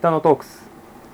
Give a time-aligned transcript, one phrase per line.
[0.00, 0.62] 北野トークス。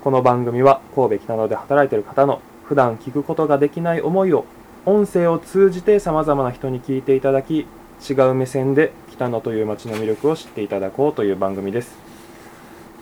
[0.01, 4.45] この番組は神戸北野で働いている方の普段聞くことができない思いを
[4.85, 7.67] 音声を通じてさまざまな人に聞いていただき
[8.09, 11.97] 違う目線で北野という街の魅力を知っていただこうという番組です。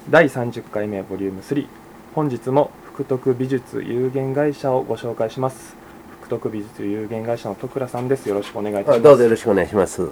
[0.10, 1.68] 第30回目ボリューム3
[2.16, 5.76] 本日も福徳美術有限会社をご紹介します。
[6.20, 8.28] 福徳美術有限会社の徳倉さんです。
[8.28, 9.02] よろしくお願いいたします。
[9.04, 10.10] どうぞよろしくお願いします。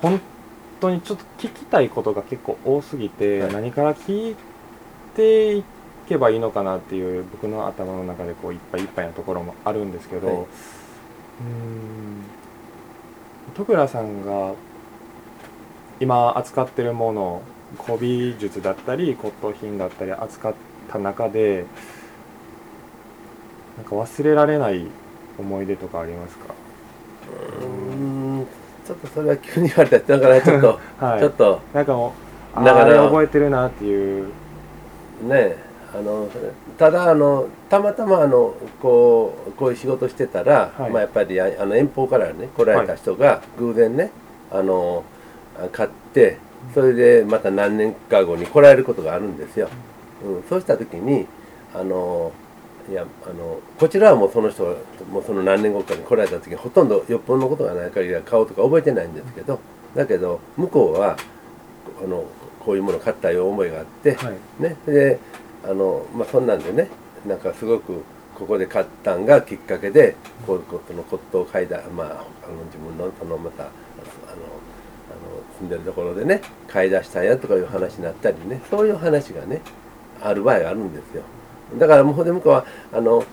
[0.00, 0.18] 本
[0.80, 3.52] 当にちょっと聞きたいことが結構多すぎて、はい。
[3.52, 4.36] 何から聞い
[5.14, 5.64] てい
[6.08, 10.36] けばいいのかなっていう僕の頭の中でこういっぱいいっぱいなところもあるんですけど、はい。
[10.36, 10.46] うーん
[13.54, 14.54] 徳倉さんが
[15.98, 17.42] 今扱ってるもの
[17.84, 20.54] 古美術だったり骨董品だったり扱っ
[20.90, 21.64] た中で
[23.76, 24.86] なんか忘れられない
[25.38, 26.54] 思い出とかありますか、
[27.60, 28.15] うーん
[28.86, 30.16] ちょっとそれは急に言われた。
[30.16, 31.60] だからちょっと、 はい、ちょっと。
[31.74, 32.14] なんかも
[32.56, 34.28] うあだから覚えてるなっていう。
[35.22, 35.56] ね
[35.94, 36.28] あの
[36.76, 40.90] ただあのたまたまあのこうこういう仕事してたら、はい。
[40.90, 44.10] まあ、やっぱりああの遠方からね来られた人が偶然ね、
[44.52, 45.02] あの
[45.58, 46.38] あ買って
[46.74, 49.68] それでまた何年か後に来られることがあるんですよ。
[50.24, 51.26] うん、そうした時に
[51.74, 52.32] あの
[52.88, 54.76] いやあのこちらはもうその人が
[55.10, 59.58] もうその何年後かに来られた時にほとんどよっぽどのことがない限りは顔とか覚えてないんですけど
[59.94, 61.16] だけど向こうは
[62.02, 62.24] あの
[62.60, 64.62] こういうものを買ったよう思いがあって、はい。
[64.62, 65.18] ね、で
[65.64, 66.88] あの、まあ、そんなんでね
[67.26, 70.14] なんかすごくここで買ったんがきっかけで
[70.46, 74.46] こういうことの骨董買いだまああの自分のそのまたあのあの
[75.58, 79.60] 住んでるところでね買い出したんやとかいう話になったりねそういう話がね
[80.20, 81.22] ある場合があるんですよ
[81.74, 83.24] だからもうほんで向こうはあの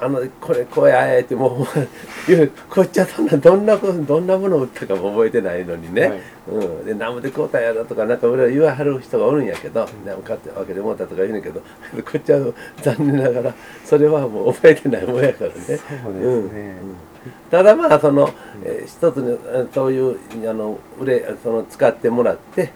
[0.00, 1.66] あのこれこうやあえてもう
[2.68, 6.20] こっちはそんなどんなどんなものを売ったかも覚えてないのにね、はい。
[6.48, 11.60] うん、で何もで買うたんやろとかなんか俺は言わはる人がおるんやけど何も買ってわけでもうたとか言うんやけど
[12.04, 12.40] こっちは
[12.82, 15.54] 残念ながらそれはもう覚えてないもんやからね。
[15.54, 15.80] そうですね、
[16.12, 16.50] うん。
[17.50, 18.28] ただまあその、
[18.64, 20.18] えー一つのえーそういう
[20.50, 22.72] あの売れその使ってもらって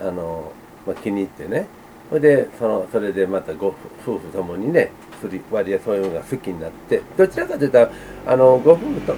[0.00, 0.50] あの、
[0.86, 1.68] まあ、気に入ってね
[2.08, 7.88] それでそのそれでまたご夫婦ともにね釣り割合そういうのが好きになってどちらかというと
[8.26, 9.14] あのご夫婦と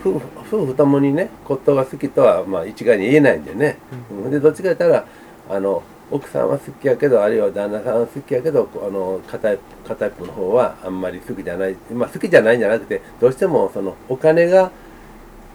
[0.00, 3.78] 夫婦夫婦ともにね骨董が好きとはまあ一概に言えないんでね、
[4.10, 4.30] うん。
[4.30, 5.06] でどっちか言ったら
[5.50, 11.76] あの奥さんは好きやけどあるいは旦那さんは好きやけどあの片一片一方の方はあんまり好きじゃない。
[11.92, 14.70] まあ好きじゃないんじゃなくてどうしてもそのお金が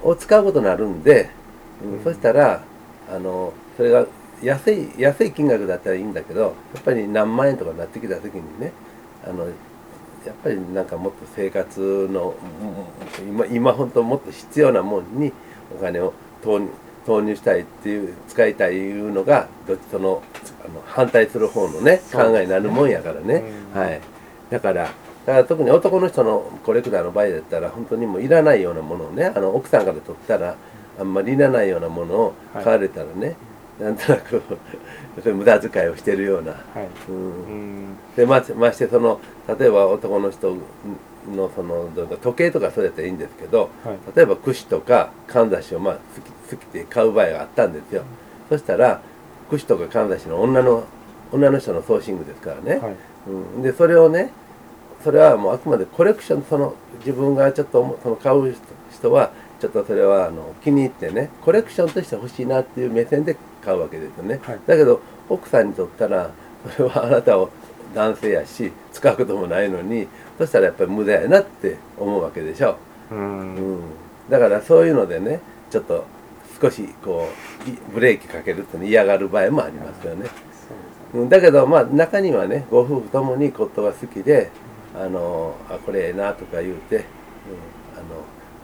[0.04, 1.30] を使うことになるんで、
[1.84, 2.04] うんうん。
[2.04, 2.64] そしたら
[3.10, 4.06] あのそれが
[4.42, 8.72] 安い安い金額だったらいいんだけどやっぱり何万円とかになってきた時にね
[9.24, 9.52] あのや
[10.32, 12.36] っぱりなんかもっと生活の
[13.20, 15.32] うん今今本当もっと必要なもんに
[15.76, 16.14] お金を
[16.44, 16.70] 投入
[17.06, 20.22] 投入したいっていう使いたいいうのがどっちその
[20.64, 23.80] あの反対する方のね考えになるもんやからね、うん。
[23.80, 24.02] はい。
[24.52, 24.84] だから
[25.26, 30.56] だから特に男の人のコレクターの場合だったら本当にもういらないようなものをねあの奥さんから取ったら
[31.00, 33.36] あんまりいらないようなものを買われたらね、
[33.80, 34.42] なんとなく
[35.22, 36.88] それ 無駄遣いをしてるような、はい。
[37.10, 37.16] うん。
[37.16, 37.98] うん。
[38.16, 39.20] でまましてその
[39.60, 40.56] 例えば男の人
[41.36, 41.90] のその
[42.22, 43.98] 時計とかそうやったらいいんですけどはい。
[44.16, 48.04] 例えば櫛とかかんざしをまあ好き好きで買う場合があったんですよ、
[48.50, 49.02] そしたら
[49.50, 50.84] 櫛とかかんざしの女の
[51.32, 52.96] 女の人のソーシングですからね、はい。
[53.28, 54.32] うん、でそれをね
[55.04, 58.62] それはもうあくまでコレクションその自分がちょっと思その買う人
[58.92, 64.60] 人はちょっとそれはあの気に入ってねコレクションとして欲しいなっていう目線で買うわけですよね、はい。
[64.68, 65.00] だけど
[65.30, 66.32] 奥さんにとったら
[66.76, 67.48] それはあなたは
[67.94, 70.08] 男性やし使うこともないのに
[70.38, 72.78] そしたらやっぱり無駄やなって思うわけでしょ、
[73.12, 73.78] ううん。
[73.78, 73.82] ん、
[74.30, 75.40] だからそういうのでね
[75.70, 76.06] ちょっと
[76.62, 77.28] 少しこ
[77.66, 80.28] ういブレーキかけるっていうの嫌がる場合もありますよね、
[81.14, 81.30] そうん。
[81.30, 84.52] だけどまあ中にはねご夫婦ともに骨董が好きで
[84.96, 87.06] あのあこれええなとか言うて、うん、あの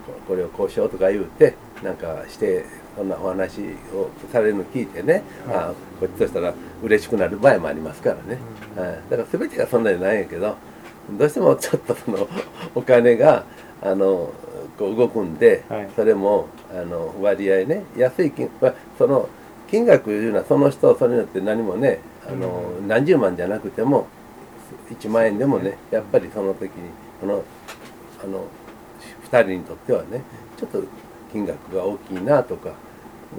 [0.05, 2.65] ここれをこうしようとか言うてなんかして
[2.97, 3.61] そんなお話
[3.93, 6.53] をされるの聞いてね、はいあこっちとしたら
[6.83, 8.38] 嬉しくなる場合もありますからね、
[8.75, 10.55] はい、だから全てがそんなにないんやけど
[11.11, 12.27] どうしてもちょっとその
[12.75, 13.45] お金が
[13.81, 14.31] あの
[14.77, 15.89] こう動くんで、はい。
[15.95, 19.27] それもあの割合ね安い金、まあ、その
[19.69, 24.07] 金額いうのはその人それによって何もねあの、何十万じゃなくても
[24.89, 26.69] 1万円でもねやっぱりその時に
[27.19, 27.43] この
[28.23, 28.45] あの
[29.29, 30.21] 2人にとってはね
[30.57, 30.83] ちょっと
[31.31, 32.71] 金額が大きいなとか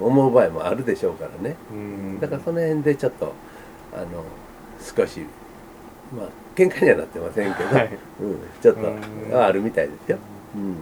[0.00, 1.56] 思う場合もあるでしょうからね。
[1.72, 2.20] うん。
[2.20, 3.32] だからその辺でちょっと
[3.92, 4.06] あの
[4.80, 5.24] 少し
[6.16, 7.98] まあ喧嘩にはなってませんけど、はい。
[8.20, 9.30] うん、ちょっうん。
[9.30, 10.18] とあるみたいですよ。
[10.56, 10.76] うん。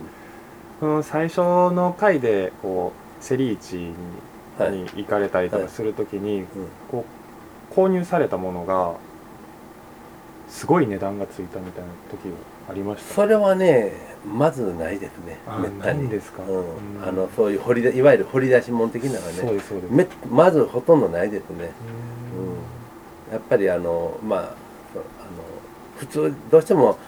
[0.81, 3.94] この最初の回でこうセリ市に,、
[4.58, 4.73] はい。
[4.73, 6.47] に行かれたりとかするときに、うん。
[6.91, 7.05] こ
[7.70, 8.94] 購入されたものが
[10.49, 12.37] すごい値段がついたみたいな時が
[12.70, 13.14] ありました？
[13.14, 13.93] それはね
[14.26, 16.08] まずないですねあめったに。
[16.08, 16.43] ですか？
[16.43, 16.58] うん。
[16.58, 16.64] うん。
[17.08, 19.93] あのそういう掘りだいわゆる掘り出し物的なのはねそうですそうです。
[19.93, 21.70] めまずほとんどないですね。
[23.28, 23.32] うん。
[23.32, 24.55] やっぱりあのまああの
[25.96, 26.99] 普通どうしても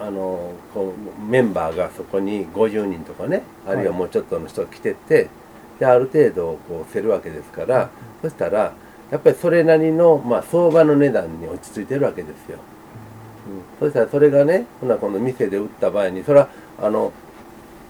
[0.00, 5.28] あのこうメンバーがそこに50人とかねあるいはもうちょっとの人が来てて、
[5.78, 7.90] である程度こうせるわけですから、
[8.20, 8.74] そしたら
[9.10, 12.58] やっぱりそれなりの、まあ、相場の値段に落ち着いてるわけですよ。
[13.80, 16.48] うん、そしたらそれがねほな今度店で売った場合にそれは
[16.80, 17.12] あの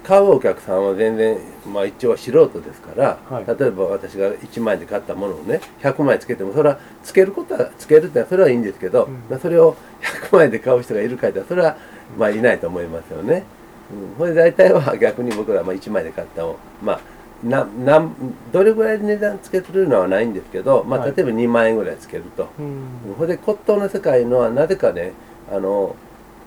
[0.02, 3.46] 買うお客さんは全然、まあ、一応素人ですから、はい。
[3.46, 9.12] 例えば私が1万円で買ったものをね100万円つけてもそれはつけることはつけるってのはそれはいいんですけど、うん。
[9.30, 11.76] まあそれを100万円で買う人がいるかいったらそれは
[12.18, 13.44] まあいないと思いますよね。
[13.92, 17.00] うん、それで大体は逆に僕らはまあ1万円で買ったもまあ
[17.44, 18.14] ななん
[18.52, 21.14] どれぐらいで値段つけてるのはないんですけど、まあ、はい。
[21.16, 22.48] 例えば2万円ぐらいつけると。
[22.58, 23.14] うん。
[23.16, 25.12] ほんで骨董の世界のはなぜかね
[25.52, 25.94] あの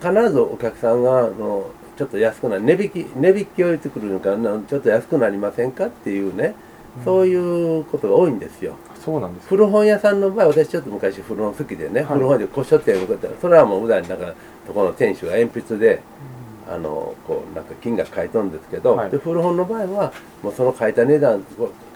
[0.02, 2.62] 必ずお客さんがあのちょっと安くなる。
[2.62, 6.56] 値引き値引きを言ってくるのかなちょっと安くなりませんかっていうね。
[7.04, 7.36] そうい
[7.80, 8.76] うことが多いんですよ。
[9.04, 9.44] そうなんです。
[9.44, 12.18] か古本屋さんの場合私ちょっと昔古本好きでね、はい。
[12.18, 14.34] 古本で古書店を送ったらそれはもう普段なんか
[14.66, 16.02] そこの店主が鉛筆で
[16.68, 19.12] あのこうなんか金額書いとるんですけど、はい。
[19.12, 21.44] で古本の場合はもうその書いた値段い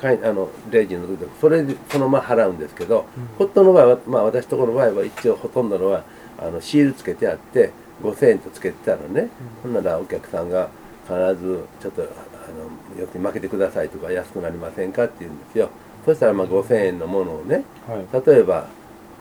[0.04, 3.28] あのレジの時でそれでそのまま払うんですけど、うん。
[3.38, 6.04] ホットの場合は、まあ、私とこの場合は一応ほとんどのは
[6.38, 9.30] あのシールつけてあって5000円とつけてたのね、
[9.64, 10.70] ほんならお客さんが
[11.08, 12.10] 必ずちょっとあの
[13.00, 15.70] 要するに負けてくださいとか安くなりませんかって言うんですよ。
[16.06, 18.26] そしたらまあ5000円のものをねはい。
[18.26, 18.68] 例えば、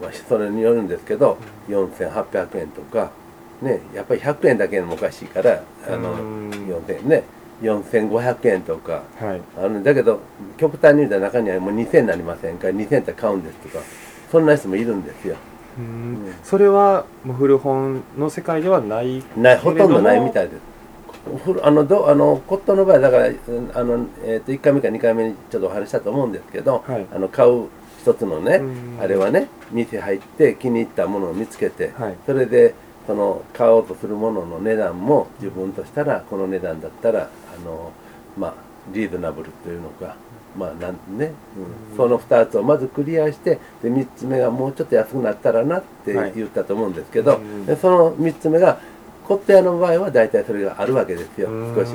[0.00, 1.38] まあ、それによるんですけど
[1.68, 3.10] 4800円とか
[3.60, 6.50] ねやっぱり100円だけでもおかしいからあのうん。
[6.50, 7.22] 4000円ね。
[7.62, 9.02] 4500円とか。
[9.18, 9.42] はい。
[9.56, 10.20] あのだけど
[10.56, 13.84] 極端に言うと中にはもう2000円になりませんか？2000円って買うんですとか
[14.30, 15.36] そんな人もいるんですよ
[16.42, 17.04] それは
[17.38, 19.22] 古本の世界ではない？
[19.36, 20.54] ないほとんどないみいたいで。
[20.56, 20.60] す
[21.62, 27.06] あのどあのコットンの場合だからうんあの、えー、と1回目か2回目にちょっとお話ししたと思うんですけど、はい。
[27.14, 27.66] あの買う
[28.00, 28.98] 一つのね、うん。
[29.00, 32.16] あれはね店入って気に入ったものを見つけて、はい。
[32.24, 32.74] それで
[33.06, 37.92] その買おうとするものの値段も自分としたらこの値段だったらあの
[38.38, 38.54] まあ
[38.92, 40.16] リーズナブルというのか
[40.58, 41.20] まあなんね、うん。
[41.20, 41.32] うん
[41.96, 46.32] その2つをまずクリアしてで3つ目がもうちょっと安くなったらなってはい。
[46.34, 47.66] 言ったと思うんですけど、うん。
[47.66, 48.78] でその3つ目が
[49.26, 51.48] コット屋の場合は大体それがあるわけですよ。
[51.74, 51.92] 少し。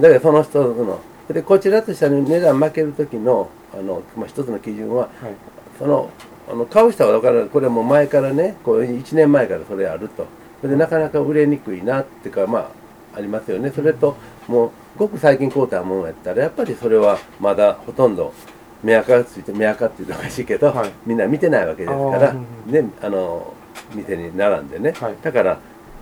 [0.00, 1.00] だからその人の。
[1.32, 5.08] でこちらとしては値段負ける時のあの、まあ、一つの基準ははい。
[5.78, 6.10] その
[6.48, 7.48] あの買う人は分からない。
[7.48, 10.26] これはもう前からねこう1年前からそれあると。
[10.60, 12.85] それでなかなか売れにくいなっていうかまあ
[13.16, 13.70] ありますよね。
[13.74, 14.16] それと
[14.46, 18.32] もうごく最近買うたものやったらやっぱりそれはまだほとんど
[18.82, 20.90] 目垢がついて目垢っていうとおかしいけど、はい。
[21.06, 23.54] みんな見てないわけですからねあの
[23.94, 25.14] 店に並んでね、はい。
[25.22, 25.58] だから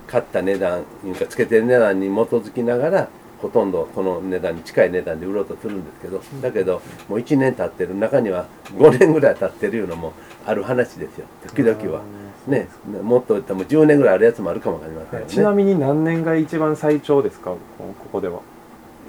[0.07, 3.09] 買った値段いうかつけてる値段に基づきながら
[3.41, 8.47] ほとんどその値段に近い値段で売ろうとするんですけどだけどもう1年経ってる中には
[8.77, 10.13] 5年ぐらい経ってるいうのも
[10.47, 11.27] ある話ですよ。
[11.49, 12.03] 時々は
[12.47, 12.69] ね
[13.03, 17.51] もっと言ったらもう10年ぐらいあるやつもあるかもわかりませんよね、ちなみに何年が一番最長ですか？
[17.51, 18.41] こここでは。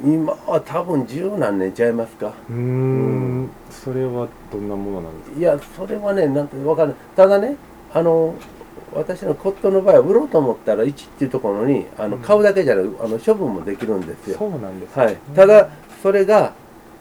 [0.04, 2.34] 今は多分十何年ちゃいますか。
[2.50, 3.50] うーん。
[3.72, 5.40] それはどんなものなんですか？
[5.40, 6.98] いやそれはねなんてわかんない。
[7.16, 7.56] ただね
[7.94, 8.36] あの
[8.94, 12.22] 私のコットンの場合は売ろうと思ったら1っていうところにあのうん。
[12.22, 14.38] 買うだけじゃなくあの処分もできるんですよ。
[14.38, 15.70] そうなんですはい、ただ
[16.04, 16.54] それが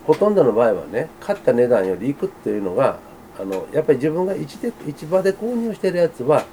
[0.06, 2.98] ほとんどの場合はね買った値段よりいくっていうのが
[3.38, 6.44] あのやっぱり自分が市で市場で購入してるやつは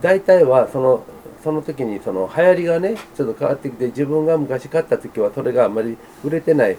[0.00, 1.04] 大体はその
[1.42, 6.76] その時にその流行りがねちょっと変わってきて自分が昔買った時はそれがあんまり売れてない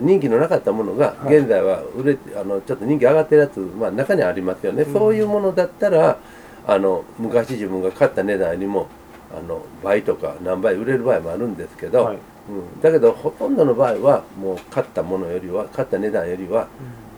[0.00, 1.36] 人気のなかったものがはい。
[1.36, 4.92] 現在は売れてあのちょっと人気上がってるやつ、まあ、中にはありますよね、うん。
[4.92, 6.18] そういうものだったら
[6.66, 8.88] あの昔自分が買った値段よりも
[9.36, 12.18] あの倍とか何倍売れる場合もあるんですけど、はい。
[12.48, 16.66] うん、だけどほとんどの場合はもう買ったものよりは買った値段よりは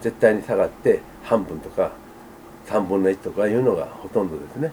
[0.03, 1.93] 絶対に下がって半分とか
[2.67, 4.71] 3分の1とかいうのがほとんどですね。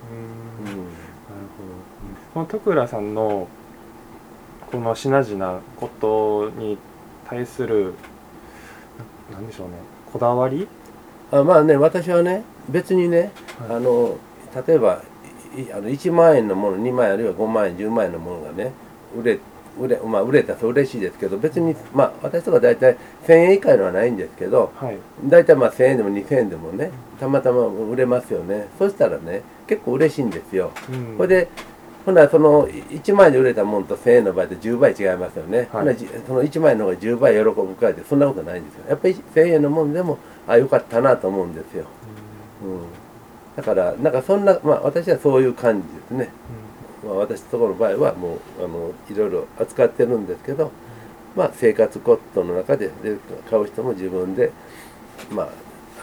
[0.61, 0.67] うん。
[0.67, 0.91] なるうんほど。
[2.35, 3.49] この徳倉さんの
[4.71, 6.79] この品々ことに
[7.29, 7.95] 対する
[9.31, 9.75] ななんでしょうね
[10.13, 10.67] こだわり、
[11.31, 13.77] あまあね私はね別にね、はい。
[13.77, 14.19] あの
[14.67, 15.03] 例えば
[15.57, 18.73] いあの1万円のもの2万円あるいは5万円10万円のものがね
[19.17, 19.39] 売れ
[19.79, 22.97] 売れ,、まあ、売れたら嬉しいですけど別にまあ私とか大体
[23.27, 24.99] 1000円以下のはないんですけどはい。
[25.25, 28.69] 大体まあ1000円でも2000円でもねたまたま売れますよね。
[28.79, 30.73] そしたらね結構嬉しいんですよ。
[30.91, 31.17] うん。
[31.17, 31.49] これで
[32.07, 35.67] ほなその1万円で売れたものと1000円の場合で10倍違いますよね、はい。
[35.69, 38.85] ほなじその1万円の方が10倍喜ぶかいってそんなことないんですよ。
[38.89, 40.19] やっぱり1000円のもんでも
[40.50, 41.85] あよかったなと思うんですよ、
[42.65, 42.83] うん、
[43.57, 46.33] だからなんかそんなまあ私はそういう感じですね、
[47.04, 50.71] まあ、私のところの場合はもうあのいろいろ扱ってるんですけど、
[51.35, 53.16] まあ、生活コットンの中でで
[53.49, 54.52] 買う人も自分で、
[55.30, 55.49] まあ、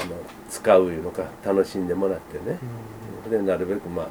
[0.02, 0.16] あの
[0.50, 2.58] 使ういうのか楽しんでもらってね、
[3.30, 4.06] でなるべくまあ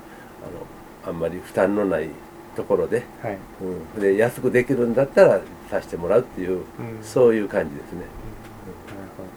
[1.04, 2.08] あのあんまり負担のない
[2.56, 3.38] ところで,、はい。
[3.62, 5.40] うん、で安くできるんだったら
[5.70, 6.64] させてもらうっていう、うん。
[7.02, 7.98] そういう感じですね。
[8.00, 8.08] なる
[9.16, 9.28] ほど。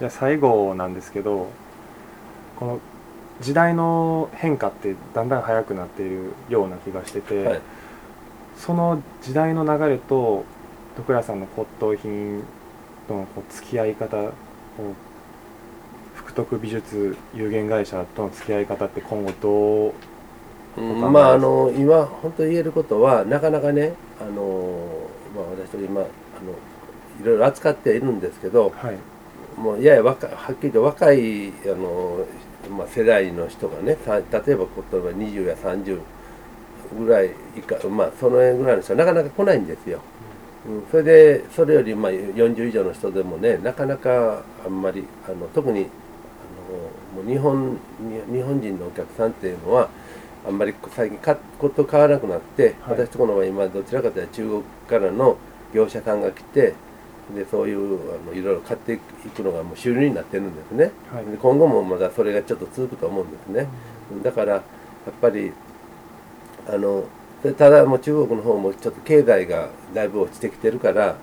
[0.00, 1.48] じゃあ最後なんですけど
[2.58, 2.80] この
[3.42, 7.60] 時代の変化ってだんだん速くなっているような気がしてて、はい。
[8.56, 10.44] その時代の流れと
[10.96, 12.44] 徳倉さんの骨董品
[13.08, 14.16] とのこう付き合い方
[16.14, 19.94] 福徳美術有限会社との付き合い方って今後ど
[20.80, 26.08] うまああの今本当に言えることはなかなかねあの、まあ、私と今あの
[27.20, 28.98] いろいろ扱っているんですけどはい。
[29.58, 32.24] もうやや若いはっきりと若いあの、
[32.70, 34.66] まあ、世代の人がねさ例えば例えば
[35.10, 36.00] 20や30
[36.98, 40.00] ぐらい以下まあその辺ぐらいの人はなかなか来ないんですよ。
[40.64, 45.82] うん、それでそれよりまあ40以上の人でもねなかなかあんまりあの特にあ
[47.16, 47.78] のもう日本に
[48.32, 49.88] 日本人のお客さんっていうのは
[50.46, 55.36] あんまり最近かこと買わなくなって、はい私とこの場合今どちらかというと中国からの
[55.74, 56.74] 業者さんが来て
[57.34, 61.24] でそういうあのいろいろ買っていくのがもう主流になってるんですね、はい。
[61.24, 63.68] で今後もまだそれがちょっと続くと思うんですね、
[64.22, 64.62] だからやっ
[65.20, 65.52] ぱり
[66.68, 67.04] あの
[67.42, 71.16] でただもう中国の方もちょっと経済がだいぶ落ちてきてるから、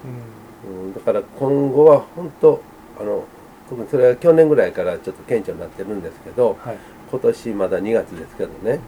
[0.66, 0.86] うん。
[0.86, 2.62] うん、だから今後は本当
[3.00, 3.24] あの
[3.70, 6.78] 特にそれは去年ぐらいからちょっと顕著になってるんですけどはい。
[7.10, 8.80] 今年まだ2月ですけどね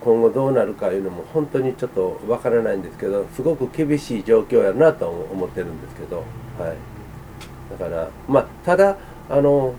[0.00, 6.18] 今後どうなるかいうのも本当にちょっとわからないんですけどすごく厳しい状況やなとは思ってるんですけど、
[6.58, 6.76] はい、
[7.78, 8.96] だからまあただ
[9.28, 9.74] あの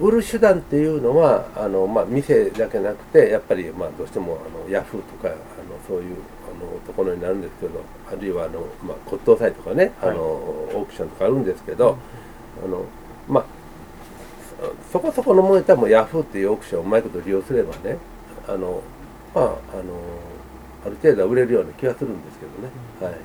[0.00, 5.36] 売る手段っていうのはあの、まあ、店だけなくてやっぱり、まあ、どうしてもあのヤフーとかあの
[5.86, 6.16] そういう
[6.50, 10.10] あのところになるんですけどあるいはあの、まあ、骨董祭とかね、はい。
[10.10, 11.98] あのオークションとかあるんですけど、
[12.64, 12.84] あの
[13.28, 13.44] まあ
[14.90, 17.98] そそこそこのものやったらもうヤフーっていうオークションをうまいこと利用すればね
[18.48, 18.82] あの
[19.34, 19.54] まああの
[20.84, 22.70] ある程度は売れるような気がするんですけどね、
[23.00, 23.22] はい、なる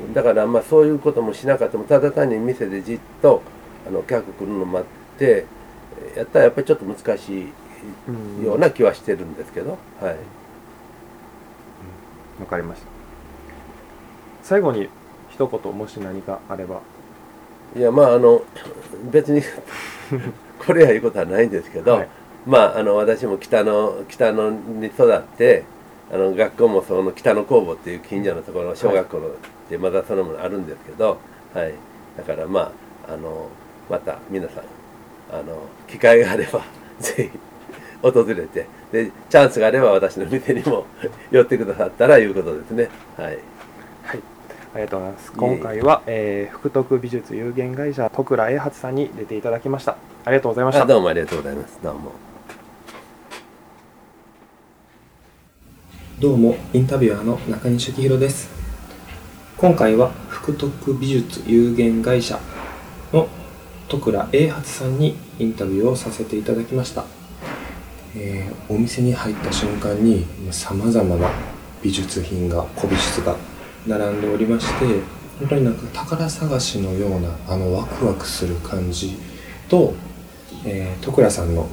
[0.00, 0.12] ほど。
[0.14, 1.78] だからまあそういうこともしなかった。
[1.78, 3.42] もただ単に店でじっと
[3.86, 5.46] あの客来るのを待って
[6.16, 7.52] やったらやっぱりちょっと難しい
[8.08, 10.16] うんような気はしてるんですけど、はい、
[12.40, 12.86] わかりました。
[14.42, 14.88] 最後に
[15.30, 16.80] 一言もし何かあれば。
[17.76, 18.42] いやまああの
[19.10, 19.42] 別に
[20.64, 22.08] これやいうことはないんですけど、はい
[22.46, 25.64] まああの私も北野北野に育って
[26.12, 29.30] あの学校もその北野工房っていう近所のところの小学校の、
[29.70, 31.18] でまだそのものあるんですけど、
[31.54, 31.72] はい、
[32.16, 32.72] だからま
[33.08, 33.48] ああの
[33.88, 34.64] また皆さん
[35.32, 36.60] あの機会があれば
[37.00, 37.38] ぜひ
[38.02, 40.86] 訪れてでチャンスがあれば私の店にも
[41.30, 42.88] 寄ってくださったらいうことですね。
[43.16, 43.26] はい。
[43.26, 43.38] はい。
[44.74, 45.32] ありがとうございます。
[45.32, 49.96] 今回は、えー福徳美術有限会社徳倉栄八さんに出ていただきました。
[50.24, 50.82] ありがとうございました。
[50.84, 51.78] あどうもありがとうございます。
[51.82, 52.33] どうも
[56.24, 58.48] どうもインタビュアーの中西幸宏です。
[59.58, 62.40] 今回は福徳美術有限会社
[63.12, 63.28] の
[63.88, 67.04] 徳倉栄八さんにインタビューをさせていただきました、
[68.16, 71.28] えーお店に入った瞬間にさまざまな
[71.82, 73.36] 美術品が古美術が
[73.86, 74.86] 並んでおりまして
[75.40, 79.18] 本当になんか宝探しのようなあのワクワクする感じ
[79.68, 79.92] と、
[80.64, 81.68] えー、徳倉さんの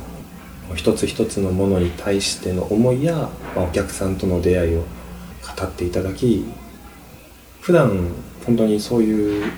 [0.76, 6.46] 一つ一つのものに対しての思いや、まあ、お客さんとの出会いを語っていただき
[7.62, 8.10] 普段
[8.46, 9.52] 本当にそういう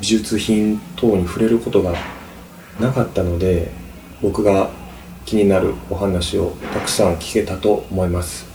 [0.00, 1.94] 美術品等に触れることが
[2.80, 3.70] なかったので
[4.20, 4.70] 僕が
[5.24, 8.46] 気になるお話をたくさん聞けたと思います。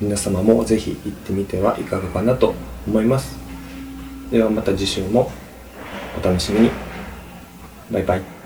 [0.00, 2.54] 皆様もぜひ行ってみてはいかがかなと
[2.86, 3.38] 思います。
[4.30, 5.30] ではまた次週も
[6.18, 6.70] お楽しみに。
[7.90, 8.39] バイバイ。